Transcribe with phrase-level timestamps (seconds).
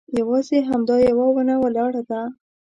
[0.19, 2.21] یوازې همدا یوه ونه ولاړه ده.